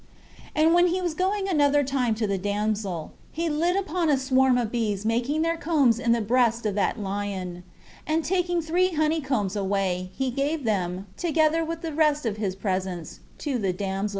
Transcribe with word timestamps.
6. 0.37 0.51
And 0.55 0.73
when 0.73 0.87
he 0.87 0.99
was 0.99 1.13
going 1.13 1.47
another 1.47 1.83
time 1.83 2.15
to 2.15 2.25
the 2.25 2.39
damsel, 2.39 3.11
he 3.31 3.49
lit 3.49 3.75
upon 3.75 4.09
a 4.09 4.17
swarm 4.17 4.57
of 4.57 4.71
bees 4.71 5.05
making 5.05 5.43
their 5.43 5.57
combs 5.57 5.99
in 5.99 6.11
the 6.11 6.21
breast 6.21 6.65
of 6.65 6.73
that 6.73 6.99
lion; 6.99 7.63
and 8.07 8.25
taking 8.25 8.63
three 8.63 8.93
honey 8.95 9.21
combs 9.21 9.55
away, 9.55 10.09
he 10.15 10.31
gave 10.31 10.63
them, 10.63 11.05
together 11.17 11.63
with 11.63 11.83
the 11.83 11.93
rest 11.93 12.25
of 12.25 12.37
his 12.37 12.55
presents, 12.55 13.19
to 13.37 13.59
the 13.59 13.73
damsel. 13.73 14.09